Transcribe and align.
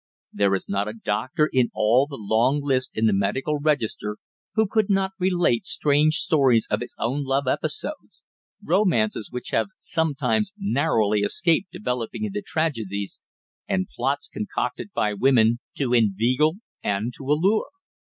There 0.33 0.55
is 0.55 0.67
not 0.67 0.87
a 0.87 0.93
doctor 0.97 1.47
in 1.53 1.69
all 1.75 2.07
the 2.07 2.17
long 2.19 2.59
list 2.63 2.89
in 2.95 3.05
the 3.05 3.13
medical 3.13 3.59
register 3.59 4.17
who 4.55 4.65
could 4.65 4.89
not 4.89 5.11
relate 5.19 5.63
strange 5.67 6.15
stories 6.15 6.65
of 6.71 6.81
his 6.81 6.95
own 6.97 7.23
love 7.23 7.45
episodes 7.47 8.23
romances 8.63 9.29
which 9.29 9.49
have 9.51 9.67
sometimes 9.77 10.53
narrowly 10.57 11.19
escaped 11.19 11.71
developing 11.71 12.23
into 12.23 12.41
tragedies, 12.43 13.21
and 13.67 13.89
plots 13.95 14.27
concocted 14.27 14.89
by 14.91 15.13
women 15.13 15.59
to 15.77 15.93
inveigle 15.93 16.55
and 16.83 17.13
to 17.17 17.23
allure. 17.25 17.69